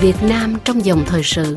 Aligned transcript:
Việt 0.00 0.16
Nam 0.22 0.56
trong 0.64 0.84
dòng 0.84 1.04
thời 1.06 1.22
sự. 1.22 1.56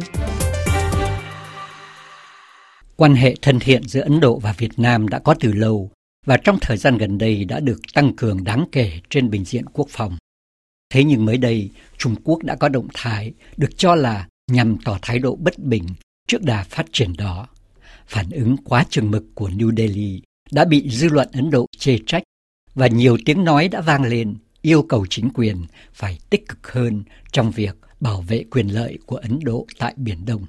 Quan 2.95 3.16
hệ 3.16 3.35
thân 3.42 3.60
thiện 3.60 3.87
giữa 3.87 4.02
Ấn 4.02 4.20
Độ 4.20 4.40
và 4.40 4.54
Việt 4.58 4.79
Nam 4.79 5.08
đã 5.08 5.20
có 5.20 5.36
từ 5.40 5.52
lâu 5.52 5.92
và 6.26 6.38
trong 6.38 6.58
thời 6.62 6.78
gian 6.78 6.97
gần 6.97 7.18
đây 7.18 7.46
đã 7.46 7.60
được 7.60 7.79
tăng 7.94 8.15
cường 8.15 8.44
đáng 8.44 8.65
kể 8.71 8.92
trên 9.10 9.29
bình 9.29 9.46
diện 9.46 9.65
quốc 9.73 9.88
phòng. 9.89 10.18
Thế 10.89 11.04
nhưng 11.04 11.26
mới 11.26 11.38
đây, 11.38 11.70
Trung 11.97 12.15
Quốc 12.23 12.44
đã 12.44 12.55
có 12.55 12.70
động 12.70 12.88
thái 12.94 13.34
được 13.58 13.78
cho 13.78 13.96
là 13.96 14.28
nhằm 14.52 14.78
tỏ 14.86 14.98
thái 15.02 15.20
độ 15.20 15.36
bất 15.36 15.60
bình 15.60 15.84
trước 16.28 16.44
đà 16.44 16.64
phát 16.64 16.86
triển 16.92 17.14
đó. 17.18 17.48
Phản 18.08 18.30
ứng 18.30 18.58
quá 18.58 18.86
chừng 18.90 19.12
mực 19.12 19.24
của 19.36 19.50
New 19.50 19.76
Delhi 19.78 20.22
đã 20.52 20.66
bị 20.66 20.90
dư 20.90 21.10
luận 21.10 21.30
Ấn 21.34 21.50
Độ 21.50 21.66
chê 21.78 21.98
trách 22.06 22.24
và 22.76 22.88
nhiều 22.88 23.18
tiếng 23.26 23.44
nói 23.44 23.68
đã 23.68 23.82
vang 23.82 24.04
lên 24.04 24.36
yêu 24.62 24.84
cầu 24.90 25.06
chính 25.10 25.30
quyền 25.34 25.66
phải 25.94 26.20
tích 26.30 26.48
cực 26.50 26.72
hơn 26.72 27.04
trong 27.32 27.52
việc 27.52 27.76
bảo 28.00 28.21
vệ 28.21 28.44
quyền 28.52 28.67
lợi 28.67 28.98
của 29.05 29.17
Ấn 29.17 29.40
Độ 29.44 29.67
tại 29.77 29.94
Biển 29.98 30.26
Đông. 30.26 30.45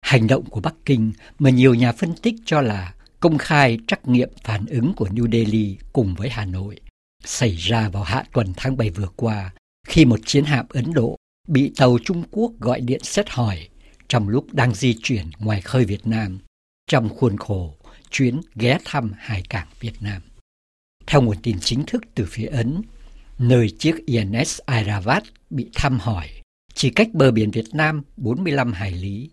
Hành 0.00 0.26
động 0.26 0.44
của 0.44 0.60
Bắc 0.60 0.74
Kinh 0.84 1.12
mà 1.38 1.50
nhiều 1.50 1.74
nhà 1.74 1.92
phân 1.92 2.14
tích 2.22 2.34
cho 2.44 2.60
là 2.60 2.94
công 3.20 3.38
khai 3.38 3.78
trắc 3.86 4.08
nghiệm 4.08 4.30
phản 4.44 4.66
ứng 4.66 4.92
của 4.96 5.08
New 5.08 5.30
Delhi 5.32 5.76
cùng 5.92 6.14
với 6.14 6.28
Hà 6.28 6.44
Nội 6.44 6.80
xảy 7.24 7.56
ra 7.56 7.88
vào 7.88 8.02
hạ 8.02 8.24
tuần 8.32 8.52
tháng 8.56 8.76
7 8.76 8.90
vừa 8.90 9.08
qua 9.16 9.52
khi 9.86 10.04
một 10.04 10.20
chiến 10.26 10.44
hạm 10.44 10.66
Ấn 10.68 10.92
Độ 10.92 11.16
bị 11.48 11.72
tàu 11.76 11.98
Trung 12.04 12.22
Quốc 12.30 12.52
gọi 12.60 12.80
điện 12.80 13.00
xét 13.02 13.30
hỏi 13.30 13.68
trong 14.08 14.28
lúc 14.28 14.46
đang 14.52 14.74
di 14.74 14.96
chuyển 15.02 15.30
ngoài 15.38 15.60
khơi 15.60 15.84
Việt 15.84 16.06
Nam 16.06 16.38
trong 16.86 17.08
khuôn 17.08 17.36
khổ 17.36 17.74
chuyến 18.10 18.40
ghé 18.54 18.78
thăm 18.84 19.12
hải 19.18 19.42
cảng 19.48 19.68
Việt 19.80 20.02
Nam. 20.02 20.22
Theo 21.06 21.22
nguồn 21.22 21.36
tin 21.42 21.56
chính 21.60 21.84
thức 21.86 22.02
từ 22.14 22.26
phía 22.30 22.46
Ấn, 22.46 22.82
nơi 23.40 23.70
chiếc 23.78 24.06
INS 24.06 24.60
Airavat 24.66 25.22
bị 25.50 25.70
thăm 25.74 25.98
hỏi 25.98 26.28
chỉ 26.74 26.90
cách 26.90 27.08
bờ 27.12 27.30
biển 27.30 27.50
Việt 27.50 27.64
Nam 27.72 28.02
45 28.16 28.72
hải 28.72 28.92
lý. 28.92 29.30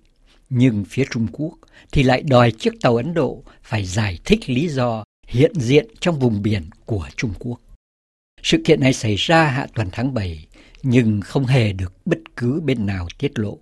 Nhưng 0.50 0.86
phía 0.86 1.04
Trung 1.12 1.28
Quốc 1.32 1.54
thì 1.92 2.04
lại 2.04 2.22
đòi 2.22 2.52
chiếc 2.52 2.74
tàu 2.82 2.96
Ấn 2.96 3.14
Độ 3.14 3.44
phải 3.64 3.86
giải 3.86 4.20
thích 4.26 4.50
lý 4.50 4.68
do 4.68 5.04
hiện 5.28 5.52
diện 5.56 5.88
trong 6.00 6.20
vùng 6.20 6.42
biển 6.42 6.70
của 6.86 7.08
Trung 7.16 7.34
Quốc. 7.40 7.60
Sự 8.44 8.62
kiện 8.66 8.80
này 8.80 8.94
xảy 8.94 9.16
ra 9.16 9.44
hạ 9.44 9.68
tuần 9.76 9.90
tháng 9.92 10.14
7 10.14 10.48
nhưng 10.84 11.22
không 11.22 11.46
hề 11.46 11.74
được 11.74 11.94
bất 12.06 12.20
cứ 12.36 12.62
bên 12.62 12.86
nào 12.86 13.08
tiết 13.18 13.40
lộ. 13.40 13.58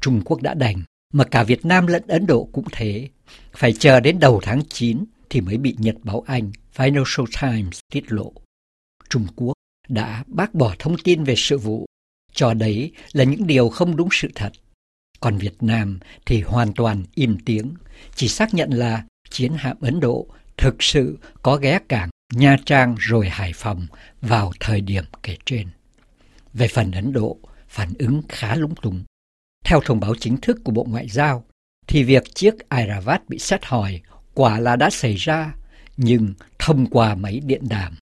Trung 0.00 0.22
Quốc 0.24 0.42
đã 0.42 0.54
đành, 0.54 0.82
mà 1.12 1.24
cả 1.24 1.42
Việt 1.42 1.64
Nam 1.64 1.86
lẫn 1.86 2.02
Ấn 2.08 2.26
Độ 2.26 2.48
cũng 2.52 2.66
thế. 2.72 3.08
Phải 3.52 3.72
chờ 3.72 4.00
đến 4.00 4.18
đầu 4.18 4.40
tháng 4.42 4.62
9 4.68 5.04
thì 5.30 5.40
mới 5.40 5.56
bị 5.56 5.76
Nhật 5.78 5.96
báo 6.02 6.24
Anh 6.26 6.50
Financial 6.76 7.26
Times 7.40 7.80
tiết 7.92 8.12
lộ. 8.12 8.32
Trung 9.08 9.26
Quốc 9.36 9.52
đã 9.88 10.24
bác 10.26 10.54
bỏ 10.54 10.74
thông 10.78 10.98
tin 10.98 11.24
về 11.24 11.34
sự 11.36 11.58
vụ, 11.58 11.86
cho 12.32 12.54
đấy 12.54 12.92
là 13.12 13.24
những 13.24 13.46
điều 13.46 13.68
không 13.68 13.96
đúng 13.96 14.08
sự 14.12 14.28
thật. 14.34 14.52
Còn 15.20 15.38
Việt 15.38 15.62
Nam 15.62 15.98
thì 16.26 16.42
hoàn 16.42 16.72
toàn 16.72 17.04
im 17.14 17.38
tiếng, 17.46 17.74
chỉ 18.14 18.28
xác 18.28 18.54
nhận 18.54 18.70
là 18.70 19.04
chiến 19.30 19.52
hạm 19.56 19.76
Ấn 19.80 20.00
Độ 20.00 20.26
thực 20.56 20.82
sự 20.82 21.18
có 21.42 21.56
ghé 21.56 21.78
cảng 21.88 22.10
Nha 22.32 22.56
Trang 22.66 22.94
rồi 22.98 23.28
Hải 23.28 23.52
Phòng 23.54 23.86
vào 24.20 24.52
thời 24.60 24.80
điểm 24.80 25.04
kể 25.22 25.36
trên. 25.46 25.68
Về 26.52 26.68
phần 26.68 26.92
Ấn 26.92 27.12
Độ, 27.12 27.38
phản 27.68 27.92
ứng 27.98 28.22
khá 28.28 28.54
lúng 28.54 28.74
túng. 28.82 29.04
Theo 29.64 29.80
thông 29.84 30.00
báo 30.00 30.14
chính 30.14 30.36
thức 30.36 30.58
của 30.64 30.72
Bộ 30.72 30.86
Ngoại 30.88 31.08
giao, 31.08 31.44
thì 31.86 32.04
việc 32.04 32.34
chiếc 32.34 32.68
Airavat 32.68 33.28
bị 33.28 33.38
xét 33.38 33.64
hỏi 33.64 34.00
quả 34.34 34.60
là 34.60 34.76
đã 34.76 34.90
xảy 34.90 35.14
ra, 35.14 35.54
nhưng 35.96 36.34
thông 36.58 36.86
qua 36.86 37.14
máy 37.14 37.40
điện 37.44 37.62
đàm. 37.68 37.94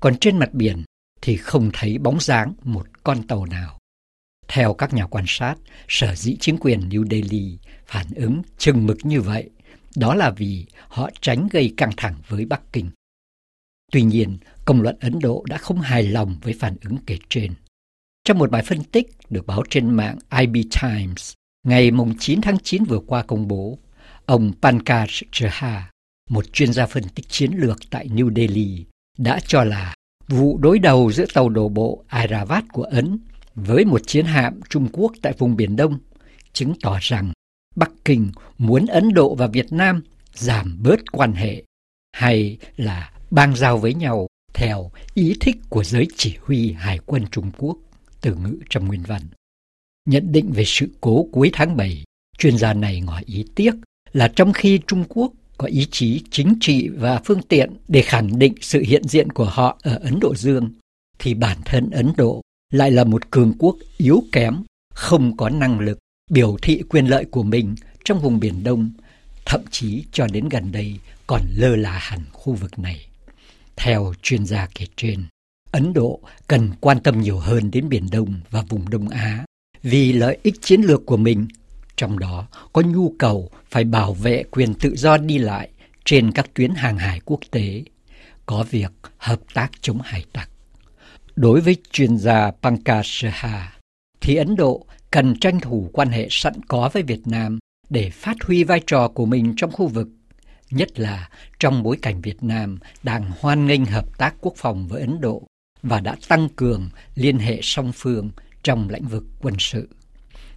Còn 0.00 0.18
trên 0.18 0.38
mặt 0.38 0.52
biển 0.52 0.84
thì 1.26 1.36
không 1.36 1.70
thấy 1.72 1.98
bóng 1.98 2.20
dáng 2.20 2.54
một 2.62 2.86
con 3.04 3.26
tàu 3.26 3.46
nào. 3.46 3.78
Theo 4.48 4.74
các 4.74 4.94
nhà 4.94 5.06
quan 5.06 5.24
sát, 5.28 5.54
sở 5.88 6.14
dĩ 6.14 6.36
chính 6.40 6.58
quyền 6.58 6.88
New 6.88 7.08
Delhi 7.10 7.58
phản 7.86 8.06
ứng 8.14 8.42
chừng 8.58 8.86
mực 8.86 8.96
như 9.02 9.20
vậy, 9.20 9.50
đó 9.96 10.14
là 10.14 10.30
vì 10.30 10.66
họ 10.88 11.10
tránh 11.20 11.48
gây 11.50 11.74
căng 11.76 11.90
thẳng 11.96 12.14
với 12.28 12.44
Bắc 12.44 12.60
Kinh. 12.72 12.90
Tuy 13.92 14.02
nhiên, 14.02 14.38
công 14.64 14.82
luận 14.82 14.96
Ấn 15.00 15.18
Độ 15.18 15.44
đã 15.48 15.58
không 15.58 15.80
hài 15.80 16.02
lòng 16.02 16.36
với 16.42 16.54
phản 16.60 16.76
ứng 16.84 16.96
kể 17.06 17.18
trên. 17.28 17.52
Trong 18.24 18.38
một 18.38 18.50
bài 18.50 18.62
phân 18.62 18.84
tích 18.84 19.06
được 19.30 19.46
báo 19.46 19.62
trên 19.70 19.90
mạng 19.90 20.18
IB 20.40 20.56
Times 20.82 21.32
ngày 21.66 21.90
9 22.18 22.40
tháng 22.40 22.58
9 22.58 22.84
vừa 22.84 23.00
qua 23.06 23.22
công 23.22 23.48
bố, 23.48 23.78
ông 24.26 24.52
Pankaj 24.62 25.22
Jha, 25.32 25.80
một 26.30 26.52
chuyên 26.52 26.72
gia 26.72 26.86
phân 26.86 27.04
tích 27.14 27.28
chiến 27.28 27.52
lược 27.52 27.78
tại 27.90 28.08
New 28.08 28.34
Delhi, 28.34 28.84
đã 29.18 29.40
cho 29.46 29.64
là 29.64 29.95
vụ 30.28 30.58
đối 30.58 30.78
đầu 30.78 31.12
giữa 31.12 31.26
tàu 31.34 31.48
đổ 31.48 31.68
bộ 31.68 32.04
Aravat 32.08 32.64
của 32.72 32.82
Ấn 32.82 33.18
với 33.54 33.84
một 33.84 34.00
chiến 34.06 34.24
hạm 34.26 34.60
Trung 34.68 34.88
Quốc 34.92 35.12
tại 35.22 35.32
vùng 35.38 35.56
Biển 35.56 35.76
Đông 35.76 35.98
chứng 36.52 36.74
tỏ 36.82 36.98
rằng 37.00 37.32
Bắc 37.76 37.90
Kinh 38.04 38.32
muốn 38.58 38.86
Ấn 38.86 39.14
Độ 39.14 39.34
và 39.34 39.46
Việt 39.46 39.72
Nam 39.72 40.02
giảm 40.34 40.78
bớt 40.82 41.12
quan 41.12 41.32
hệ 41.32 41.62
hay 42.12 42.58
là 42.76 43.12
bang 43.30 43.56
giao 43.56 43.78
với 43.78 43.94
nhau 43.94 44.26
theo 44.54 44.90
ý 45.14 45.36
thích 45.40 45.56
của 45.68 45.84
giới 45.84 46.06
chỉ 46.16 46.36
huy 46.42 46.72
Hải 46.72 46.98
quân 47.06 47.24
Trung 47.30 47.50
Quốc 47.58 47.76
từ 48.20 48.34
ngữ 48.34 48.58
trong 48.70 48.88
nguyên 48.88 49.02
văn. 49.02 49.22
Nhận 50.08 50.32
định 50.32 50.52
về 50.52 50.64
sự 50.66 50.88
cố 51.00 51.28
cuối 51.32 51.50
tháng 51.52 51.76
7, 51.76 52.04
chuyên 52.38 52.58
gia 52.58 52.72
này 52.72 53.00
ngỏ 53.00 53.20
ý 53.26 53.44
tiếc 53.54 53.74
là 54.12 54.28
trong 54.28 54.52
khi 54.52 54.80
Trung 54.86 55.04
Quốc 55.08 55.32
có 55.58 55.66
ý 55.66 55.86
chí 55.90 56.22
chính 56.30 56.54
trị 56.60 56.88
và 56.88 57.20
phương 57.24 57.42
tiện 57.42 57.76
để 57.88 58.02
khẳng 58.02 58.38
định 58.38 58.54
sự 58.60 58.82
hiện 58.86 59.02
diện 59.08 59.32
của 59.32 59.44
họ 59.44 59.78
ở 59.82 59.98
Ấn 60.02 60.20
Độ 60.20 60.34
Dương, 60.34 60.70
thì 61.18 61.34
bản 61.34 61.58
thân 61.64 61.90
Ấn 61.90 62.12
Độ 62.16 62.40
lại 62.72 62.90
là 62.90 63.04
một 63.04 63.30
cường 63.30 63.52
quốc 63.58 63.76
yếu 63.96 64.22
kém, 64.32 64.62
không 64.94 65.36
có 65.36 65.48
năng 65.48 65.80
lực 65.80 65.98
biểu 66.30 66.56
thị 66.62 66.82
quyền 66.88 67.06
lợi 67.06 67.24
của 67.24 67.42
mình 67.42 67.74
trong 68.04 68.20
vùng 68.20 68.40
Biển 68.40 68.64
Đông, 68.64 68.90
thậm 69.44 69.60
chí 69.70 70.04
cho 70.12 70.26
đến 70.32 70.48
gần 70.48 70.72
đây 70.72 70.98
còn 71.26 71.42
lơ 71.54 71.76
là 71.76 71.98
hẳn 71.98 72.20
khu 72.32 72.54
vực 72.54 72.78
này. 72.78 73.06
Theo 73.76 74.14
chuyên 74.22 74.46
gia 74.46 74.68
kể 74.74 74.86
trên, 74.96 75.24
Ấn 75.70 75.92
Độ 75.92 76.20
cần 76.48 76.70
quan 76.80 77.00
tâm 77.00 77.20
nhiều 77.20 77.38
hơn 77.38 77.70
đến 77.70 77.88
Biển 77.88 78.06
Đông 78.12 78.40
và 78.50 78.62
vùng 78.68 78.90
Đông 78.90 79.08
Á 79.08 79.44
vì 79.82 80.12
lợi 80.12 80.38
ích 80.42 80.54
chiến 80.62 80.80
lược 80.80 81.06
của 81.06 81.16
mình, 81.16 81.48
trong 81.96 82.18
đó 82.18 82.46
có 82.72 82.82
nhu 82.82 83.12
cầu 83.18 83.50
phải 83.70 83.84
bảo 83.84 84.14
vệ 84.14 84.44
quyền 84.50 84.74
tự 84.74 84.96
do 84.96 85.16
đi 85.16 85.38
lại 85.38 85.68
trên 86.04 86.32
các 86.32 86.54
tuyến 86.54 86.70
hàng 86.70 86.98
hải 86.98 87.20
quốc 87.24 87.40
tế, 87.50 87.84
có 88.46 88.64
việc 88.70 88.92
hợp 89.18 89.40
tác 89.54 89.70
chống 89.80 89.98
hải 90.04 90.24
tặc. 90.32 90.50
Đối 91.36 91.60
với 91.60 91.76
chuyên 91.92 92.18
gia 92.18 92.50
Pankaj 92.62 93.02
Shah, 93.02 93.72
thì 94.20 94.36
Ấn 94.36 94.56
Độ 94.56 94.86
cần 95.10 95.40
tranh 95.40 95.60
thủ 95.60 95.90
quan 95.92 96.08
hệ 96.08 96.26
sẵn 96.30 96.54
có 96.68 96.90
với 96.92 97.02
Việt 97.02 97.26
Nam 97.26 97.58
để 97.90 98.10
phát 98.10 98.36
huy 98.42 98.64
vai 98.64 98.80
trò 98.86 99.08
của 99.08 99.26
mình 99.26 99.54
trong 99.56 99.72
khu 99.72 99.86
vực, 99.86 100.08
nhất 100.70 101.00
là 101.00 101.28
trong 101.58 101.82
bối 101.82 101.96
cảnh 102.02 102.20
Việt 102.20 102.42
Nam 102.42 102.78
đang 103.02 103.30
hoan 103.40 103.66
nghênh 103.66 103.84
hợp 103.84 104.18
tác 104.18 104.34
quốc 104.40 104.54
phòng 104.56 104.88
với 104.88 105.00
Ấn 105.00 105.20
Độ 105.20 105.42
và 105.82 106.00
đã 106.00 106.16
tăng 106.28 106.48
cường 106.48 106.90
liên 107.14 107.38
hệ 107.38 107.58
song 107.62 107.92
phương 107.94 108.30
trong 108.62 108.88
lĩnh 108.90 109.04
vực 109.04 109.24
quân 109.40 109.54
sự. 109.58 109.88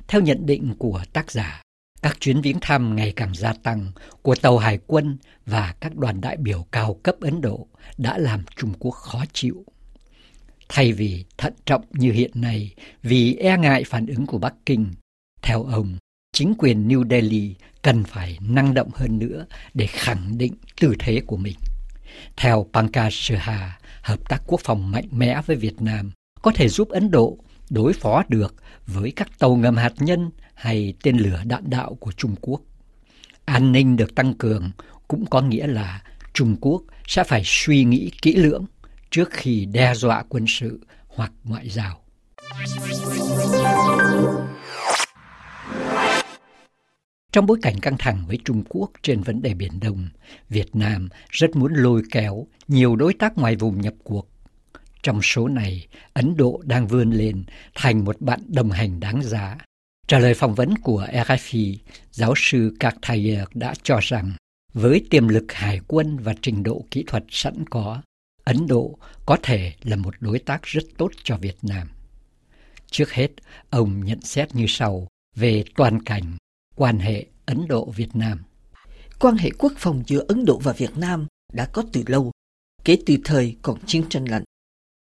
Theo 0.10 0.22
nhận 0.22 0.46
định 0.46 0.76
của 0.80 1.04
tác 1.14 1.32
giả, 1.32 1.62
các 2.02 2.18
chuyến 2.20 2.42
viếng 2.42 2.60
thăm 2.62 2.96
ngày 2.96 3.14
càng 3.16 3.34
gia 3.34 3.54
tăng 3.54 3.92
của 4.22 4.36
tàu 4.36 4.58
hải 4.58 4.80
quân 4.88 5.18
và 5.46 5.74
các 5.80 5.96
đoàn 5.96 6.22
đại 6.22 6.38
biểu 6.38 6.66
cao 6.72 6.94
cấp 7.04 7.16
Ấn 7.22 7.42
Độ 7.42 7.68
đã 7.98 8.18
làm 8.18 8.44
Trung 8.56 8.74
Quốc 8.80 8.92
khó 8.92 9.24
chịu. 9.34 9.66
Thay 10.70 10.94
vì 10.94 11.26
thận 11.38 11.54
trọng 11.66 11.82
như 11.92 12.12
hiện 12.12 12.32
nay 12.36 12.74
vì 13.04 13.36
e 13.36 13.58
ngại 13.58 13.84
phản 13.84 14.08
ứng 14.08 14.26
của 14.26 14.38
Bắc 14.38 14.54
Kinh, 14.66 14.94
theo 15.42 15.64
ông, 15.64 15.98
chính 16.34 16.54
quyền 16.58 16.88
New 16.88 17.10
Delhi 17.10 17.56
cần 17.82 18.04
phải 18.04 18.38
năng 18.42 18.74
động 18.74 18.90
hơn 18.94 19.20
nữa 19.20 19.46
để 19.74 19.88
khẳng 19.88 20.38
định 20.38 20.54
tư 20.82 20.96
thế 21.00 21.22
của 21.28 21.38
mình. 21.38 21.58
Theo 22.38 22.66
Pankaj 22.74 23.10
Shah, 23.12 23.82
hợp 24.02 24.30
tác 24.30 24.42
quốc 24.48 24.62
phòng 24.64 24.92
mạnh 24.92 25.08
mẽ 25.12 25.42
với 25.46 25.56
Việt 25.56 25.82
Nam 25.82 26.12
có 26.42 26.52
thể 26.56 26.70
giúp 26.70 26.90
Ấn 26.90 27.12
Độ 27.12 27.38
đối 27.70 27.94
phó 27.94 28.24
được 28.30 28.56
với 28.88 29.12
các 29.12 29.40
tàu 29.40 29.56
ngầm 29.56 29.78
hạt 29.78 29.94
nhân 30.00 30.30
hay 30.54 30.94
tên 31.04 31.18
lửa 31.18 31.42
đạn 31.46 31.70
đạo 31.70 31.98
của 32.00 32.12
Trung 32.12 32.36
Quốc. 32.42 32.62
An 33.46 33.72
ninh 33.72 33.98
được 33.98 34.16
tăng 34.16 34.34
cường 34.34 34.72
cũng 35.08 35.26
có 35.26 35.42
nghĩa 35.42 35.68
là 35.68 36.04
Trung 36.34 36.56
Quốc 36.62 36.84
sẽ 37.08 37.24
phải 37.24 37.42
suy 37.46 37.84
nghĩ 37.84 38.12
kỹ 38.22 38.36
lưỡng 38.36 38.66
trước 39.10 39.30
khi 39.32 39.66
đe 39.66 39.96
dọa 39.96 40.24
quân 40.30 40.46
sự 40.48 40.80
hoặc 41.08 41.32
ngoại 41.44 41.70
giao. 41.70 42.02
Trong 47.32 47.46
bối 47.46 47.58
cảnh 47.62 47.80
căng 47.80 47.98
thẳng 48.00 48.24
với 48.28 48.38
Trung 48.46 48.64
Quốc 48.70 48.92
trên 49.02 49.22
vấn 49.22 49.42
đề 49.42 49.54
Biển 49.54 49.80
Đông, 49.80 50.10
Việt 50.50 50.76
Nam 50.76 51.10
rất 51.30 51.56
muốn 51.56 51.74
lôi 51.74 52.02
kéo 52.12 52.48
nhiều 52.68 52.96
đối 52.96 53.14
tác 53.14 53.38
ngoài 53.38 53.56
vùng 53.56 53.82
nhập 53.82 53.94
cuộc. 54.04 54.28
Trong 55.04 55.22
số 55.22 55.48
này, 55.48 55.88
Ấn 56.14 56.38
Độ 56.38 56.62
đang 56.66 56.88
vươn 56.88 57.12
lên 57.12 57.44
thành 57.76 58.06
một 58.06 58.22
bạn 58.22 58.40
đồng 58.48 58.72
hành 58.72 59.00
đáng 59.00 59.24
giá. 59.24 59.58
Trả 60.08 60.20
lời 60.20 60.34
phỏng 60.34 60.56
vấn 60.56 60.78
của 60.78 61.08
RFI, 61.12 61.76
giáo 62.12 62.34
sư 62.36 62.76
Kartayer 62.80 63.44
đã 63.54 63.74
cho 63.84 64.00
rằng 64.02 64.34
với 64.74 65.06
tiềm 65.10 65.28
lực 65.28 65.52
hải 65.52 65.80
quân 65.88 66.18
và 66.18 66.34
trình 66.42 66.64
độ 66.64 66.86
kỹ 66.92 67.04
thuật 67.08 67.24
sẵn 67.30 67.66
có, 67.70 68.02
Ấn 68.44 68.68
Độ 68.68 68.98
có 69.26 69.38
thể 69.44 69.74
là 69.84 69.96
một 69.96 70.16
đối 70.20 70.40
tác 70.40 70.64
rất 70.64 70.84
tốt 70.98 71.12
cho 71.24 71.38
Việt 71.38 71.58
Nam. 71.62 71.88
Trước 72.92 73.12
hết, 73.12 73.32
ông 73.70 74.06
nhận 74.06 74.22
xét 74.22 74.56
như 74.56 74.66
sau 74.68 75.08
về 75.36 75.64
toàn 75.76 76.04
cảnh 76.04 76.38
quan 76.76 77.00
hệ 77.00 77.26
Ấn 77.46 77.68
Độ-Việt 77.68 78.16
Nam. 78.16 78.44
Quan 79.20 79.36
hệ 79.36 79.50
quốc 79.58 79.74
phòng 79.78 80.04
giữa 80.08 80.26
Ấn 80.28 80.46
Độ 80.46 80.60
và 80.64 80.74
Việt 80.74 80.98
Nam 80.98 81.28
đã 81.54 81.66
có 81.66 81.84
từ 81.94 82.04
lâu, 82.08 82.32
kể 82.84 82.98
từ 83.06 83.16
thời 83.24 83.56
còn 83.62 83.78
chiến 83.86 84.04
tranh 84.10 84.26
lạnh. 84.30 84.44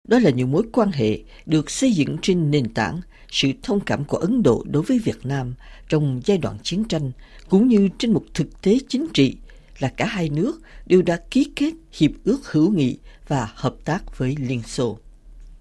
Đó 0.08 0.18
là 0.18 0.30
những 0.30 0.52
mối 0.52 0.62
quan 0.72 0.92
hệ 0.92 1.18
được 1.46 1.70
xây 1.70 1.92
dựng 1.92 2.16
trên 2.22 2.50
nền 2.50 2.74
tảng 2.74 3.00
sự 3.30 3.48
thông 3.62 3.80
cảm 3.80 4.04
của 4.04 4.16
Ấn 4.16 4.42
Độ 4.42 4.64
đối 4.70 4.82
với 4.82 4.98
Việt 4.98 5.26
Nam 5.26 5.54
trong 5.88 6.20
giai 6.24 6.38
đoạn 6.38 6.58
chiến 6.62 6.84
tranh, 6.84 7.12
cũng 7.48 7.68
như 7.68 7.88
trên 7.98 8.12
một 8.12 8.24
thực 8.34 8.62
tế 8.62 8.78
chính 8.88 9.06
trị 9.14 9.36
là 9.78 9.88
cả 9.88 10.06
hai 10.06 10.28
nước 10.28 10.60
đều 10.86 11.02
đã 11.02 11.20
ký 11.30 11.46
kết 11.56 11.72
hiệp 11.92 12.10
ước 12.24 12.52
hữu 12.52 12.70
nghị 12.70 12.98
và 13.28 13.48
hợp 13.54 13.74
tác 13.84 14.18
với 14.18 14.36
Liên 14.38 14.62
Xô. 14.62 14.98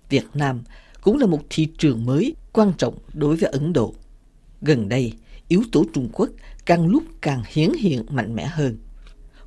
Việt 0.10 0.26
Nam 0.34 0.64
cũng 1.02 1.18
là 1.18 1.26
một 1.26 1.42
thị 1.50 1.68
trường 1.78 2.06
mới 2.06 2.36
quan 2.54 2.74
trọng 2.78 2.98
đối 3.14 3.36
với 3.36 3.50
Ấn 3.52 3.74
Độ. 3.74 3.96
Gần 4.62 4.90
đây, 4.90 5.14
yếu 5.48 5.64
tố 5.72 5.86
Trung 5.94 6.10
Quốc 6.14 6.30
càng 6.66 6.88
lúc 6.88 7.04
càng 7.22 7.44
hiển 7.48 7.72
hiện 7.80 8.04
mạnh 8.10 8.36
mẽ 8.36 8.46
hơn. 8.46 8.78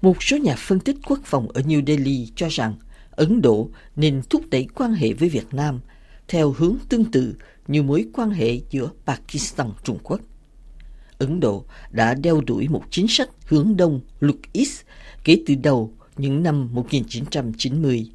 Một 0.02 0.22
số 0.22 0.36
nhà 0.36 0.54
phân 0.58 0.80
tích 0.80 0.96
quốc 1.06 1.18
phòng 1.24 1.48
ở 1.48 1.60
New 1.60 1.86
Delhi 1.86 2.28
cho 2.36 2.48
rằng 2.50 2.74
Ấn 3.16 3.42
Độ 3.42 3.70
nên 3.96 4.22
thúc 4.30 4.42
đẩy 4.50 4.66
quan 4.74 4.92
hệ 4.92 5.12
với 5.12 5.28
Việt 5.28 5.54
Nam 5.54 5.80
theo 6.28 6.54
hướng 6.58 6.76
tương 6.88 7.04
tự 7.04 7.34
như 7.68 7.82
mối 7.82 8.06
quan 8.12 8.30
hệ 8.30 8.60
giữa 8.70 8.90
Pakistan 9.06 9.70
Trung 9.84 9.98
Quốc. 10.02 10.20
Ấn 11.18 11.40
Độ 11.40 11.64
đã 11.90 12.14
đeo 12.14 12.40
đuổi 12.40 12.68
một 12.68 12.82
chính 12.90 13.08
sách 13.08 13.28
hướng 13.46 13.76
đông 13.76 14.00
Look 14.20 14.52
East 14.52 14.80
kể 15.24 15.42
từ 15.46 15.54
đầu 15.54 15.92
những 16.16 16.42
năm 16.42 16.68
1990, 16.72 18.10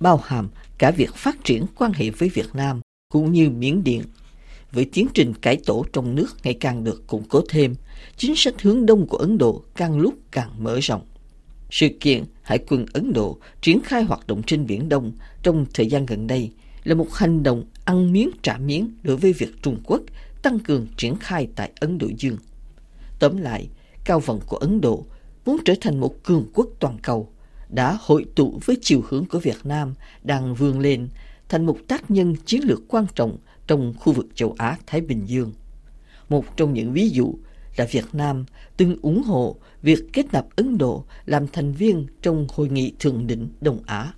bao 0.00 0.16
hàm 0.16 0.48
cả 0.78 0.90
việc 0.90 1.14
phát 1.14 1.44
triển 1.44 1.66
quan 1.76 1.92
hệ 1.92 2.10
với 2.10 2.28
Việt 2.28 2.54
Nam 2.54 2.80
cũng 3.12 3.32
như 3.32 3.50
Miến 3.50 3.84
Điện. 3.84 4.02
Với 4.72 4.84
tiến 4.92 5.06
trình 5.14 5.34
cải 5.34 5.56
tổ 5.56 5.84
trong 5.92 6.14
nước 6.14 6.36
ngày 6.42 6.54
càng 6.54 6.84
được 6.84 7.06
củng 7.06 7.24
cố 7.28 7.42
thêm, 7.48 7.74
chính 8.16 8.36
sách 8.36 8.62
hướng 8.62 8.86
đông 8.86 9.06
của 9.06 9.16
Ấn 9.16 9.38
Độ 9.38 9.62
càng 9.76 9.98
lúc 9.98 10.14
càng 10.30 10.50
mở 10.58 10.78
rộng. 10.80 11.02
Sự 11.70 11.88
kiện 12.00 12.24
Hải 12.42 12.58
quân 12.58 12.86
Ấn 12.92 13.12
Độ 13.12 13.38
triển 13.60 13.80
khai 13.84 14.02
hoạt 14.02 14.26
động 14.26 14.42
trên 14.46 14.66
Biển 14.66 14.88
Đông 14.88 15.12
trong 15.42 15.66
thời 15.74 15.86
gian 15.86 16.06
gần 16.06 16.26
đây 16.26 16.50
là 16.84 16.94
một 16.94 17.14
hành 17.14 17.42
động 17.42 17.64
ăn 17.84 18.12
miếng 18.12 18.30
trả 18.42 18.56
miếng 18.58 18.90
đối 19.02 19.16
với 19.16 19.32
việc 19.32 19.62
Trung 19.62 19.76
Quốc 19.84 20.02
tăng 20.42 20.58
cường 20.58 20.86
triển 20.96 21.16
khai 21.16 21.48
tại 21.56 21.70
Ấn 21.80 21.98
Độ 21.98 22.06
Dương. 22.18 22.36
Tóm 23.18 23.36
lại, 23.36 23.68
cao 24.04 24.20
vận 24.20 24.40
của 24.46 24.56
Ấn 24.56 24.80
Độ 24.80 25.04
muốn 25.46 25.56
trở 25.64 25.74
thành 25.80 26.00
một 26.00 26.14
cường 26.22 26.46
quốc 26.54 26.68
toàn 26.78 26.98
cầu 27.02 27.28
đã 27.68 27.98
hội 28.00 28.26
tụ 28.34 28.60
với 28.64 28.76
chiều 28.82 29.02
hướng 29.08 29.24
của 29.24 29.38
Việt 29.38 29.58
Nam 29.64 29.94
đang 30.22 30.54
vươn 30.54 30.80
lên 30.80 31.08
thành 31.48 31.66
một 31.66 31.78
tác 31.88 32.10
nhân 32.10 32.36
chiến 32.46 32.60
lược 32.64 32.80
quan 32.88 33.06
trọng 33.14 33.36
trong 33.66 33.94
khu 33.98 34.12
vực 34.12 34.26
châu 34.34 34.54
Á-Thái 34.58 35.00
Bình 35.00 35.26
Dương. 35.26 35.52
Một 36.28 36.56
trong 36.56 36.72
những 36.72 36.92
ví 36.92 37.10
dụ 37.10 37.34
là 37.80 37.86
Việt 37.90 38.04
Nam 38.12 38.44
từng 38.76 38.96
ủng 39.02 39.22
hộ 39.22 39.56
việc 39.82 39.98
kết 40.12 40.26
nạp 40.32 40.46
Ấn 40.56 40.78
Độ 40.78 41.04
làm 41.26 41.46
thành 41.46 41.72
viên 41.72 42.06
trong 42.22 42.46
Hội 42.54 42.68
nghị 42.68 42.92
Thượng 42.98 43.26
đỉnh 43.26 43.48
Đông 43.60 43.80
Á. 43.86 44.12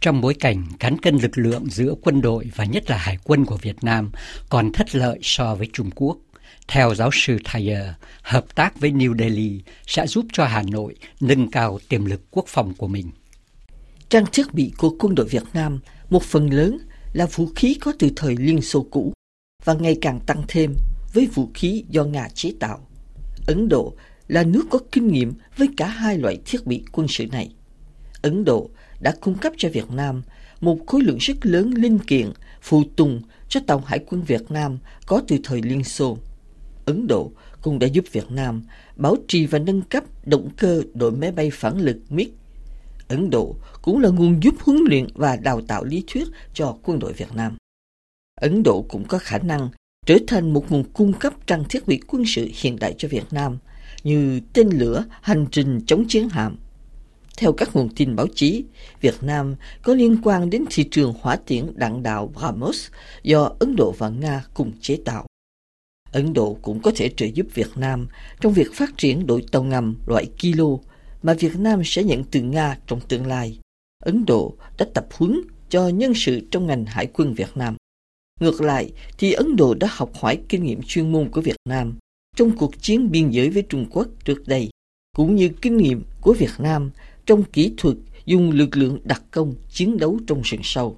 Trong 0.00 0.20
bối 0.20 0.34
cảnh 0.34 0.66
cán 0.78 0.98
cân 0.98 1.16
lực 1.16 1.38
lượng 1.38 1.64
giữa 1.70 1.94
quân 2.02 2.20
đội 2.20 2.50
và 2.54 2.64
nhất 2.64 2.90
là 2.90 2.96
hải 2.96 3.18
quân 3.24 3.44
của 3.44 3.56
Việt 3.56 3.84
Nam 3.84 4.10
còn 4.48 4.72
thất 4.72 4.94
lợi 4.94 5.18
so 5.22 5.54
với 5.54 5.68
Trung 5.72 5.90
Quốc, 5.94 6.18
theo 6.68 6.94
giáo 6.94 7.10
sư 7.12 7.38
Thayer, 7.44 7.86
hợp 8.22 8.54
tác 8.54 8.80
với 8.80 8.90
New 8.90 9.18
Delhi 9.18 9.60
sẽ 9.86 10.06
giúp 10.06 10.26
cho 10.32 10.44
Hà 10.44 10.62
Nội 10.62 10.94
nâng 11.20 11.50
cao 11.50 11.78
tiềm 11.88 12.04
lực 12.04 12.20
quốc 12.30 12.44
phòng 12.48 12.74
của 12.74 12.88
mình. 12.88 13.10
Trang 14.08 14.24
thiết 14.32 14.54
bị 14.54 14.72
của 14.78 14.96
quân 14.98 15.14
đội 15.14 15.26
Việt 15.26 15.44
Nam 15.54 15.80
một 16.10 16.22
phần 16.22 16.50
lớn 16.52 16.78
là 17.12 17.26
vũ 17.26 17.48
khí 17.56 17.76
có 17.80 17.92
từ 17.98 18.10
thời 18.16 18.36
Liên 18.36 18.62
Xô 18.62 18.86
cũ 18.90 19.12
và 19.64 19.74
ngày 19.74 19.98
càng 20.00 20.20
tăng 20.20 20.42
thêm 20.48 20.74
với 21.12 21.26
vũ 21.26 21.50
khí 21.54 21.84
do 21.88 22.04
Nga 22.04 22.28
chế 22.34 22.52
tạo. 22.60 22.88
Ấn 23.46 23.68
Độ 23.68 23.94
là 24.28 24.44
nước 24.44 24.64
có 24.70 24.78
kinh 24.92 25.08
nghiệm 25.08 25.34
với 25.56 25.68
cả 25.76 25.86
hai 25.86 26.18
loại 26.18 26.38
thiết 26.46 26.66
bị 26.66 26.84
quân 26.92 27.08
sự 27.08 27.26
này. 27.26 27.54
Ấn 28.22 28.44
Độ 28.44 28.70
đã 29.00 29.14
cung 29.20 29.34
cấp 29.34 29.52
cho 29.56 29.68
Việt 29.68 29.90
Nam 29.90 30.22
một 30.60 30.78
khối 30.86 31.02
lượng 31.02 31.18
rất 31.20 31.46
lớn 31.46 31.70
linh 31.70 31.98
kiện, 31.98 32.32
phụ 32.62 32.82
tùng 32.96 33.22
cho 33.48 33.60
tàu 33.66 33.78
hải 33.78 33.98
quân 33.98 34.22
Việt 34.22 34.50
Nam 34.50 34.78
có 35.06 35.22
từ 35.28 35.36
thời 35.44 35.62
Liên 35.62 35.84
Xô. 35.84 36.18
Ấn 36.84 37.06
Độ 37.06 37.32
cũng 37.62 37.78
đã 37.78 37.86
giúp 37.86 38.04
Việt 38.12 38.30
Nam 38.30 38.62
bảo 38.96 39.16
trì 39.28 39.46
và 39.46 39.58
nâng 39.58 39.82
cấp 39.82 40.04
động 40.26 40.48
cơ 40.56 40.82
đội 40.94 41.12
máy 41.12 41.32
bay 41.32 41.50
phản 41.50 41.78
lực 41.80 41.96
MiG. 42.08 42.28
Ấn 43.08 43.30
Độ 43.30 43.56
cũng 43.82 44.00
là 44.00 44.08
nguồn 44.08 44.42
giúp 44.42 44.54
huấn 44.60 44.78
luyện 44.88 45.06
và 45.14 45.36
đào 45.36 45.60
tạo 45.60 45.84
lý 45.84 46.04
thuyết 46.06 46.28
cho 46.54 46.76
quân 46.82 46.98
đội 46.98 47.12
Việt 47.12 47.34
Nam. 47.34 47.56
Ấn 48.40 48.62
Độ 48.62 48.84
cũng 48.88 49.04
có 49.04 49.18
khả 49.18 49.38
năng 49.38 49.68
trở 50.08 50.18
thành 50.26 50.52
một 50.52 50.70
nguồn 50.70 50.84
cung 50.92 51.12
cấp 51.12 51.32
trang 51.46 51.64
thiết 51.68 51.86
bị 51.86 52.00
quân 52.06 52.22
sự 52.26 52.48
hiện 52.54 52.76
đại 52.78 52.94
cho 52.98 53.08
Việt 53.08 53.24
Nam 53.30 53.58
như 54.02 54.40
tên 54.52 54.68
lửa 54.68 55.04
hành 55.22 55.46
trình 55.50 55.80
chống 55.86 56.04
chiến 56.08 56.28
hạm. 56.28 56.56
Theo 57.38 57.52
các 57.52 57.76
nguồn 57.76 57.88
tin 57.96 58.16
báo 58.16 58.26
chí, 58.34 58.64
Việt 59.00 59.14
Nam 59.22 59.54
có 59.82 59.94
liên 59.94 60.16
quan 60.22 60.50
đến 60.50 60.64
thị 60.70 60.84
trường 60.90 61.14
hỏa 61.20 61.36
tiễn 61.36 61.66
đạn 61.74 62.02
đạo 62.02 62.32
BrahMos 62.34 62.86
do 63.22 63.52
Ấn 63.58 63.76
Độ 63.76 63.94
và 63.98 64.08
Nga 64.08 64.44
cùng 64.54 64.72
chế 64.80 64.98
tạo. 65.04 65.26
Ấn 66.12 66.32
Độ 66.32 66.58
cũng 66.62 66.80
có 66.82 66.90
thể 66.96 67.10
trợ 67.16 67.26
giúp 67.26 67.46
Việt 67.54 67.70
Nam 67.76 68.08
trong 68.40 68.52
việc 68.52 68.74
phát 68.74 68.98
triển 68.98 69.26
đội 69.26 69.44
tàu 69.52 69.62
ngầm 69.62 69.96
loại 70.06 70.26
kilo 70.38 70.68
mà 71.22 71.34
Việt 71.34 71.56
Nam 71.56 71.82
sẽ 71.84 72.02
nhận 72.02 72.24
từ 72.24 72.40
Nga 72.40 72.78
trong 72.86 73.00
tương 73.08 73.26
lai. 73.26 73.58
Ấn 74.04 74.24
Độ 74.26 74.54
đã 74.78 74.86
tập 74.94 75.06
huấn 75.12 75.40
cho 75.70 75.88
nhân 75.88 76.12
sự 76.16 76.40
trong 76.50 76.66
ngành 76.66 76.84
hải 76.84 77.06
quân 77.06 77.34
Việt 77.34 77.50
Nam. 77.56 77.77
Ngược 78.40 78.60
lại 78.60 78.92
thì 79.18 79.32
Ấn 79.32 79.56
Độ 79.56 79.74
đã 79.74 79.88
học 79.90 80.10
hỏi 80.14 80.38
kinh 80.48 80.64
nghiệm 80.64 80.80
chuyên 80.82 81.12
môn 81.12 81.28
của 81.28 81.40
Việt 81.40 81.56
Nam 81.68 81.98
trong 82.36 82.56
cuộc 82.56 82.82
chiến 82.82 83.10
biên 83.10 83.30
giới 83.30 83.50
với 83.50 83.62
Trung 83.68 83.86
Quốc 83.90 84.06
trước 84.24 84.42
đây, 84.46 84.70
cũng 85.16 85.36
như 85.36 85.48
kinh 85.48 85.76
nghiệm 85.76 86.02
của 86.20 86.32
Việt 86.32 86.52
Nam 86.58 86.90
trong 87.26 87.42
kỹ 87.42 87.72
thuật 87.76 87.96
dùng 88.26 88.50
lực 88.50 88.76
lượng 88.76 88.98
đặc 89.04 89.22
công 89.30 89.54
chiến 89.70 89.98
đấu 89.98 90.18
trong 90.26 90.42
rừng 90.42 90.60
sâu. 90.64 90.96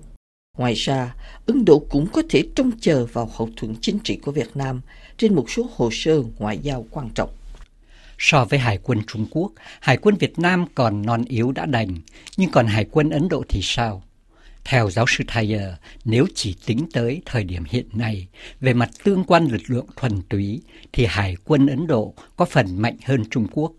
Ngoài 0.59 0.75
ra, 0.75 1.15
Ấn 1.47 1.65
Độ 1.65 1.79
cũng 1.79 2.07
có 2.13 2.23
thể 2.29 2.45
trông 2.55 2.71
chờ 2.81 3.07
vào 3.13 3.31
hậu 3.35 3.49
thuẫn 3.57 3.75
chính 3.81 3.99
trị 4.05 4.17
của 4.17 4.33
Việt 4.33 4.51
Nam 4.55 4.81
trên 5.17 5.35
một 5.35 5.51
số 5.51 5.67
hồ 5.75 5.89
sơ 5.93 6.23
ngoại 6.39 6.59
giao 6.59 6.87
quan 6.91 7.09
trọng. 7.15 7.31
So 8.19 8.45
với 8.45 8.59
Hải 8.59 8.79
quân 8.83 9.01
Trung 9.07 9.27
Quốc, 9.31 9.53
Hải 9.81 9.97
quân 9.97 10.15
Việt 10.15 10.39
Nam 10.39 10.65
còn 10.75 11.07
non 11.07 11.25
yếu 11.29 11.53
đã 11.53 11.67
đành, 11.67 11.95
nhưng 12.37 12.51
còn 12.51 12.67
Hải 12.67 12.85
quân 12.91 13.11
Ấn 13.11 13.29
Độ 13.29 13.45
thì 13.49 13.61
sao? 13.63 14.03
Theo 14.65 14.91
giáo 14.91 15.05
sư 15.09 15.25
Thayer, 15.29 15.69
nếu 16.05 16.27
chỉ 16.35 16.57
tính 16.67 16.87
tới 16.93 17.23
thời 17.27 17.45
điểm 17.45 17.65
hiện 17.69 17.87
nay, 17.93 18.29
về 18.61 18.75
mặt 18.75 18.91
tương 19.05 19.25
quan 19.25 19.45
lực 19.45 19.63
lượng 19.67 19.87
thuần 19.97 20.23
túy, 20.29 20.63
thì 20.93 21.07
Hải 21.09 21.37
quân 21.45 21.67
Ấn 21.67 21.87
Độ 21.87 22.15
có 22.37 22.45
phần 22.45 22.83
mạnh 22.83 22.97
hơn 23.05 23.25
Trung 23.31 23.47
Quốc. 23.53 23.73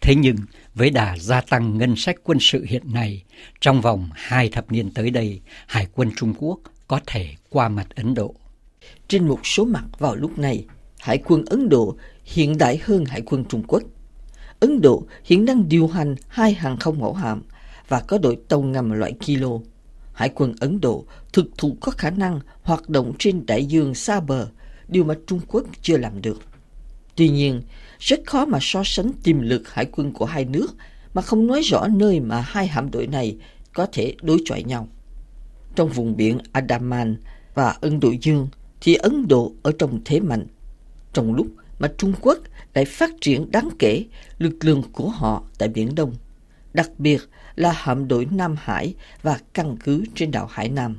Thế 0.00 0.14
nhưng, 0.14 0.36
với 0.74 0.90
đà 0.90 1.18
gia 1.18 1.40
tăng 1.40 1.78
ngân 1.78 1.96
sách 1.96 2.16
quân 2.24 2.38
sự 2.40 2.64
hiện 2.68 2.82
nay, 2.92 3.22
trong 3.60 3.80
vòng 3.80 4.08
hai 4.12 4.48
thập 4.48 4.72
niên 4.72 4.90
tới 4.90 5.10
đây, 5.10 5.40
Hải 5.66 5.86
quân 5.94 6.10
Trung 6.16 6.34
Quốc 6.38 6.58
có 6.88 7.00
thể 7.06 7.28
qua 7.48 7.68
mặt 7.68 7.86
Ấn 7.94 8.14
Độ. 8.14 8.34
Trên 9.08 9.28
một 9.28 9.40
số 9.46 9.64
mặt 9.64 9.84
vào 9.98 10.16
lúc 10.16 10.38
này, 10.38 10.64
Hải 11.00 11.18
quân 11.18 11.44
Ấn 11.46 11.68
Độ 11.68 11.96
hiện 12.24 12.58
đại 12.58 12.80
hơn 12.84 13.04
Hải 13.04 13.20
quân 13.20 13.44
Trung 13.48 13.62
Quốc. 13.68 13.82
Ấn 14.60 14.80
Độ 14.80 15.06
hiện 15.24 15.44
đang 15.44 15.68
điều 15.68 15.86
hành 15.88 16.14
hai 16.28 16.52
hàng 16.52 16.76
không 16.76 16.98
mẫu 16.98 17.14
hạm 17.14 17.42
và 17.88 18.00
có 18.00 18.18
đội 18.18 18.38
tàu 18.48 18.62
ngầm 18.62 18.90
loại 18.90 19.12
kilo. 19.12 19.58
Hải 20.20 20.28
quân 20.28 20.54
Ấn 20.60 20.80
Độ 20.80 21.04
thực 21.32 21.46
thụ 21.58 21.76
có 21.80 21.92
khả 21.92 22.10
năng 22.10 22.40
hoạt 22.62 22.88
động 22.88 23.12
trên 23.18 23.46
đại 23.46 23.66
dương 23.66 23.94
xa 23.94 24.20
bờ, 24.20 24.48
điều 24.88 25.04
mà 25.04 25.14
Trung 25.26 25.40
Quốc 25.48 25.64
chưa 25.82 25.96
làm 25.96 26.22
được. 26.22 26.42
Tuy 27.16 27.28
nhiên, 27.28 27.62
rất 27.98 28.20
khó 28.26 28.44
mà 28.44 28.58
so 28.60 28.82
sánh 28.84 29.12
tiềm 29.22 29.40
lực 29.40 29.68
hải 29.68 29.86
quân 29.86 30.12
của 30.12 30.24
hai 30.24 30.44
nước 30.44 30.74
mà 31.14 31.22
không 31.22 31.46
nói 31.46 31.60
rõ 31.62 31.86
nơi 31.88 32.20
mà 32.20 32.40
hai 32.40 32.66
hạm 32.66 32.90
đội 32.90 33.06
này 33.06 33.36
có 33.72 33.86
thể 33.92 34.14
đối 34.22 34.38
chọi 34.44 34.62
nhau. 34.62 34.88
Trong 35.74 35.88
vùng 35.88 36.16
biển 36.16 36.38
Andaman 36.52 37.16
và 37.54 37.76
Ấn 37.80 38.00
Độ 38.00 38.12
Dương 38.22 38.48
thì 38.80 38.94
Ấn 38.94 39.28
Độ 39.28 39.52
ở 39.62 39.72
trong 39.78 40.00
thế 40.04 40.20
mạnh. 40.20 40.46
Trong 41.12 41.34
lúc 41.34 41.46
mà 41.78 41.88
Trung 41.98 42.12
Quốc 42.20 42.38
lại 42.74 42.84
phát 42.84 43.10
triển 43.20 43.50
đáng 43.50 43.68
kể 43.78 44.04
lực 44.38 44.54
lượng 44.60 44.82
của 44.92 45.08
họ 45.08 45.42
tại 45.58 45.68
Biển 45.68 45.94
Đông, 45.94 46.14
đặc 46.72 46.90
biệt 46.98 47.20
là 47.56 47.72
hạm 47.72 48.08
đội 48.08 48.26
Nam 48.30 48.56
Hải 48.58 48.94
và 49.22 49.38
căn 49.54 49.76
cứ 49.84 50.04
trên 50.14 50.30
đảo 50.30 50.46
Hải 50.46 50.68
Nam. 50.68 50.96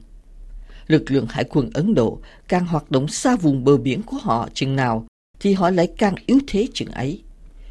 Lực 0.87 1.11
lượng 1.11 1.27
hải 1.29 1.43
quân 1.43 1.69
Ấn 1.73 1.93
Độ 1.93 2.19
càng 2.47 2.65
hoạt 2.65 2.91
động 2.91 3.07
xa 3.07 3.35
vùng 3.35 3.63
bờ 3.63 3.77
biển 3.77 4.01
của 4.03 4.17
họ 4.17 4.49
chừng 4.53 4.75
nào 4.75 5.07
thì 5.39 5.53
họ 5.53 5.69
lại 5.69 5.87
càng 5.97 6.15
yếu 6.25 6.39
thế 6.47 6.67
chừng 6.73 6.91
ấy. 6.91 7.23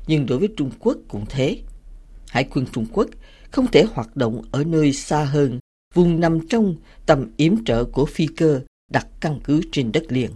Nhưng 0.06 0.26
đối 0.26 0.38
với 0.38 0.48
Trung 0.56 0.70
Quốc 0.78 0.96
cũng 1.08 1.26
thế. 1.28 1.60
Hải 2.28 2.44
quân 2.44 2.66
Trung 2.72 2.86
Quốc 2.92 3.06
không 3.50 3.66
thể 3.66 3.84
hoạt 3.92 4.16
động 4.16 4.42
ở 4.50 4.64
nơi 4.64 4.92
xa 4.92 5.24
hơn, 5.24 5.58
vùng 5.94 6.20
nằm 6.20 6.48
trong 6.48 6.76
tầm 7.06 7.30
yểm 7.36 7.64
trợ 7.64 7.84
của 7.84 8.06
phi 8.06 8.26
cơ 8.26 8.60
đặt 8.90 9.06
căn 9.20 9.40
cứ 9.44 9.60
trên 9.72 9.92
đất 9.92 10.12
liền. 10.12 10.30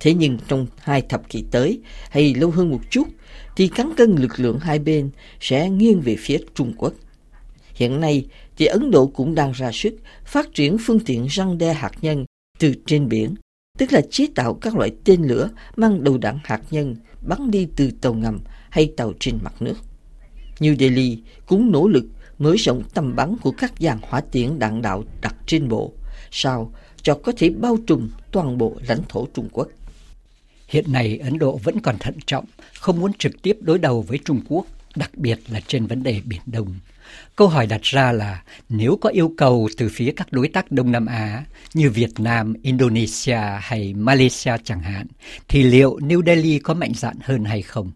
Thế 0.00 0.14
nhưng 0.14 0.38
trong 0.48 0.66
hai 0.78 1.02
thập 1.02 1.28
kỷ 1.28 1.44
tới, 1.50 1.80
hay 2.10 2.34
lâu 2.34 2.50
hơn 2.50 2.70
một 2.70 2.80
chút, 2.90 3.08
thì 3.56 3.68
cán 3.68 3.92
cân 3.96 4.16
lực 4.16 4.40
lượng 4.40 4.58
hai 4.58 4.78
bên 4.78 5.10
sẽ 5.40 5.70
nghiêng 5.70 6.00
về 6.00 6.16
phía 6.18 6.38
Trung 6.54 6.72
Quốc. 6.76 6.92
Hiện 7.74 8.00
nay 8.00 8.26
thì 8.56 8.66
Ấn 8.66 8.90
Độ 8.90 9.06
cũng 9.06 9.34
đang 9.34 9.52
ra 9.52 9.72
sức 9.72 9.94
phát 10.24 10.54
triển 10.54 10.76
phương 10.80 11.00
tiện 11.00 11.26
răng 11.26 11.58
đe 11.58 11.72
hạt 11.72 11.92
nhân 12.00 12.24
từ 12.58 12.74
trên 12.86 13.08
biển 13.08 13.34
tức 13.78 13.92
là 13.92 14.00
chế 14.10 14.26
tạo 14.34 14.54
các 14.54 14.76
loại 14.76 14.90
tên 15.04 15.22
lửa 15.22 15.50
mang 15.76 16.04
đầu 16.04 16.18
đạn 16.18 16.38
hạt 16.44 16.60
nhân 16.70 16.96
bắn 17.22 17.50
đi 17.50 17.68
từ 17.76 17.90
tàu 18.00 18.14
ngầm 18.14 18.40
hay 18.70 18.92
tàu 18.96 19.12
trên 19.20 19.38
mặt 19.42 19.62
nước. 19.62 19.74
New 20.58 20.76
Delhi 20.76 21.22
cũng 21.46 21.72
nỗ 21.72 21.88
lực 21.88 22.04
mở 22.38 22.54
rộng 22.58 22.82
tầm 22.94 23.16
bắn 23.16 23.36
của 23.42 23.50
các 23.50 23.72
dàn 23.78 23.98
hỏa 24.02 24.20
tiễn 24.20 24.58
đạn 24.58 24.82
đạo 24.82 25.04
đặt 25.20 25.34
trên 25.46 25.68
bộ, 25.68 25.92
sao 26.30 26.72
cho 27.02 27.14
có 27.14 27.32
thể 27.36 27.50
bao 27.50 27.76
trùm 27.86 28.08
toàn 28.32 28.58
bộ 28.58 28.76
lãnh 28.88 29.02
thổ 29.08 29.26
Trung 29.34 29.48
Quốc. 29.52 29.68
Hiện 30.68 30.92
nay 30.92 31.18
Ấn 31.18 31.38
Độ 31.38 31.56
vẫn 31.56 31.80
còn 31.80 31.98
thận 31.98 32.14
trọng, 32.26 32.44
không 32.74 33.00
muốn 33.00 33.12
trực 33.12 33.42
tiếp 33.42 33.56
đối 33.60 33.78
đầu 33.78 34.02
với 34.02 34.18
Trung 34.24 34.40
Quốc, 34.48 34.66
đặc 34.96 35.10
biệt 35.14 35.38
là 35.48 35.60
trên 35.60 35.86
vấn 35.86 36.02
đề 36.02 36.20
Biển 36.24 36.40
Đông. 36.46 36.74
Câu 37.36 37.48
hỏi 37.48 37.66
đặt 37.66 37.82
ra 37.82 38.12
là 38.12 38.42
nếu 38.68 38.98
có 39.00 39.10
yêu 39.10 39.32
cầu 39.36 39.68
từ 39.76 39.88
phía 39.92 40.12
các 40.16 40.32
đối 40.32 40.48
tác 40.48 40.72
Đông 40.72 40.92
Nam 40.92 41.06
Á 41.06 41.44
như 41.74 41.90
Việt 41.90 42.10
Nam, 42.18 42.54
Indonesia 42.62 43.40
hay 43.60 43.94
Malaysia 43.94 44.52
chẳng 44.64 44.80
hạn, 44.80 45.06
thì 45.48 45.62
liệu 45.62 45.98
New 45.98 46.26
Delhi 46.26 46.58
có 46.58 46.74
mạnh 46.74 46.92
dạn 46.94 47.16
hơn 47.22 47.44
hay 47.44 47.62
không? 47.62 47.92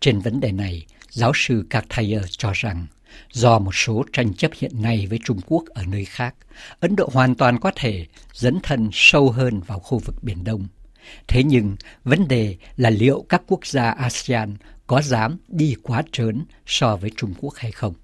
Trên 0.00 0.20
vấn 0.20 0.40
đề 0.40 0.52
này, 0.52 0.86
giáo 1.10 1.32
sư 1.34 1.66
Kathayer 1.70 2.24
cho 2.28 2.52
rằng 2.54 2.86
do 3.32 3.58
một 3.58 3.74
số 3.74 4.04
tranh 4.12 4.34
chấp 4.34 4.50
hiện 4.58 4.82
nay 4.82 5.06
với 5.10 5.18
Trung 5.24 5.40
Quốc 5.46 5.64
ở 5.66 5.82
nơi 5.88 6.04
khác, 6.04 6.34
Ấn 6.80 6.96
Độ 6.96 7.10
hoàn 7.12 7.34
toàn 7.34 7.60
có 7.60 7.70
thể 7.76 8.06
dấn 8.32 8.58
thân 8.62 8.90
sâu 8.92 9.30
hơn 9.30 9.60
vào 9.60 9.78
khu 9.78 9.98
vực 9.98 10.22
Biển 10.22 10.44
Đông. 10.44 10.66
Thế 11.28 11.42
nhưng, 11.44 11.76
vấn 12.04 12.28
đề 12.28 12.56
là 12.76 12.90
liệu 12.90 13.24
các 13.28 13.42
quốc 13.46 13.66
gia 13.66 13.90
ASEAN 13.90 14.56
có 14.86 15.02
dám 15.02 15.38
đi 15.48 15.74
quá 15.82 16.02
trớn 16.12 16.44
so 16.66 16.96
với 16.96 17.10
Trung 17.16 17.34
Quốc 17.40 17.54
hay 17.54 17.72
không? 17.72 17.94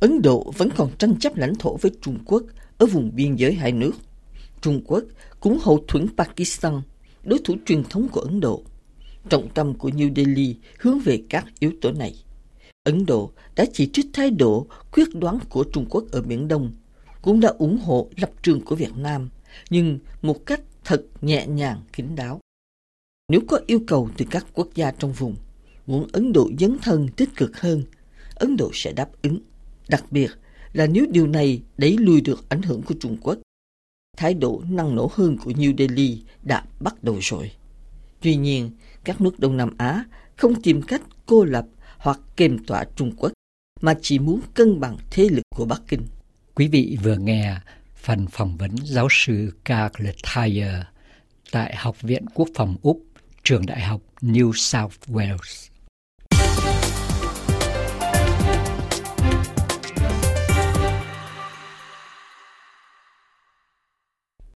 Ấn 0.00 0.22
Độ 0.22 0.52
vẫn 0.56 0.68
còn 0.76 0.90
tranh 0.98 1.18
chấp 1.18 1.36
lãnh 1.36 1.54
thổ 1.54 1.76
với 1.76 1.90
Trung 2.02 2.18
Quốc 2.24 2.42
ở 2.78 2.86
vùng 2.86 3.10
biên 3.14 3.36
giới 3.36 3.54
hai 3.54 3.72
nước. 3.72 3.92
Trung 4.60 4.80
Quốc 4.86 5.04
cũng 5.40 5.58
hậu 5.62 5.84
thuẫn 5.88 6.06
Pakistan, 6.16 6.82
đối 7.24 7.38
thủ 7.44 7.54
truyền 7.66 7.84
thống 7.84 8.08
của 8.08 8.20
Ấn 8.20 8.40
Độ. 8.40 8.62
Trọng 9.28 9.48
tâm 9.54 9.74
của 9.74 9.88
New 9.88 10.14
Delhi 10.14 10.56
hướng 10.78 11.00
về 11.00 11.22
các 11.28 11.46
yếu 11.58 11.72
tố 11.80 11.92
này. 11.92 12.14
Ấn 12.84 13.06
Độ 13.06 13.32
đã 13.56 13.64
chỉ 13.72 13.90
trích 13.92 14.06
thái 14.12 14.30
độ 14.30 14.66
quyết 14.92 15.14
đoán 15.14 15.38
của 15.48 15.64
Trung 15.72 15.86
Quốc 15.90 16.04
ở 16.12 16.22
Biển 16.22 16.48
Đông, 16.48 16.72
cũng 17.22 17.40
đã 17.40 17.48
ủng 17.48 17.78
hộ 17.78 18.08
lập 18.16 18.30
trường 18.42 18.60
của 18.60 18.76
Việt 18.76 18.96
Nam, 18.96 19.28
nhưng 19.70 19.98
một 20.22 20.46
cách 20.46 20.60
thật 20.84 21.06
nhẹ 21.20 21.46
nhàng 21.46 21.82
kín 21.92 22.06
đáo. 22.16 22.40
Nếu 23.28 23.40
có 23.48 23.60
yêu 23.66 23.80
cầu 23.86 24.10
từ 24.16 24.24
các 24.30 24.46
quốc 24.54 24.68
gia 24.74 24.90
trong 24.90 25.12
vùng, 25.12 25.36
muốn 25.86 26.06
Ấn 26.12 26.32
Độ 26.32 26.50
dấn 26.58 26.76
thân 26.82 27.08
tích 27.16 27.28
cực 27.36 27.60
hơn, 27.60 27.84
Ấn 28.34 28.56
Độ 28.56 28.70
sẽ 28.74 28.92
đáp 28.92 29.08
ứng. 29.22 29.40
Đặc 29.88 30.04
biệt 30.10 30.30
là 30.72 30.86
nếu 30.86 31.06
điều 31.10 31.26
này 31.26 31.62
đẩy 31.78 31.96
lùi 31.98 32.20
được 32.20 32.48
ảnh 32.48 32.62
hưởng 32.62 32.82
của 32.82 32.94
Trung 33.00 33.16
Quốc, 33.22 33.38
thái 34.16 34.34
độ 34.34 34.62
năng 34.70 34.96
nổ 34.96 35.10
hơn 35.12 35.36
của 35.44 35.50
New 35.50 35.76
Delhi 35.78 36.22
đã 36.42 36.64
bắt 36.80 37.04
đầu 37.04 37.18
rồi. 37.20 37.50
Tuy 38.20 38.36
nhiên, 38.36 38.70
các 39.04 39.20
nước 39.20 39.40
Đông 39.40 39.56
Nam 39.56 39.70
Á 39.78 40.04
không 40.36 40.62
tìm 40.62 40.82
cách 40.82 41.02
cô 41.26 41.44
lập 41.44 41.66
hoặc 41.98 42.20
kềm 42.36 42.64
tỏa 42.64 42.84
Trung 42.96 43.12
Quốc, 43.16 43.32
mà 43.80 43.94
chỉ 44.02 44.18
muốn 44.18 44.40
cân 44.54 44.80
bằng 44.80 44.96
thế 45.10 45.28
lực 45.28 45.42
của 45.56 45.64
Bắc 45.64 45.82
Kinh. 45.88 46.02
Quý 46.54 46.68
vị 46.68 46.98
vừa 47.02 47.16
nghe 47.16 47.56
phần 48.00 48.26
phỏng 48.26 48.56
vấn 48.56 48.76
giáo 48.84 49.08
sư 49.10 49.52
Carl 49.64 50.06
Thayer 50.22 50.74
tại 51.50 51.76
Học 51.76 52.02
viện 52.02 52.24
Quốc 52.34 52.48
phòng 52.54 52.76
Úc, 52.82 53.00
trường 53.44 53.66
đại 53.66 53.80
học 53.80 54.00
New 54.20 54.52
South 54.52 54.94
Wales. 55.06 55.70